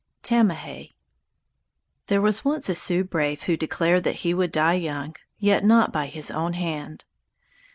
[0.23, 0.95] TAMAHAY
[2.07, 5.93] There was once a Sioux brave who declared that he would die young, yet not
[5.93, 7.05] by his own hand.